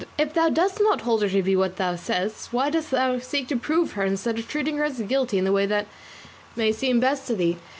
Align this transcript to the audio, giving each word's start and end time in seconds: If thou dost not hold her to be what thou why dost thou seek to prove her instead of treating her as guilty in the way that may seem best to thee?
If 0.17 0.33
thou 0.33 0.49
dost 0.49 0.79
not 0.81 1.01
hold 1.01 1.21
her 1.21 1.29
to 1.29 1.43
be 1.43 1.55
what 1.55 1.75
thou 1.77 1.95
why 2.49 2.71
dost 2.71 2.89
thou 2.89 3.19
seek 3.19 3.47
to 3.49 3.55
prove 3.55 3.91
her 3.91 4.03
instead 4.03 4.39
of 4.39 4.47
treating 4.47 4.77
her 4.77 4.83
as 4.85 4.99
guilty 5.01 5.37
in 5.37 5.45
the 5.45 5.51
way 5.51 5.67
that 5.67 5.85
may 6.55 6.71
seem 6.71 6.99
best 6.99 7.27
to 7.27 7.35
thee? 7.35 7.57